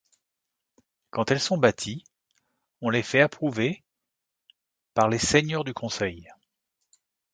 [1.11, 2.03] Quand elles sont bâties,
[2.81, 3.83] on les fait approuver
[4.95, 6.27] par «les seigneurs du conseil».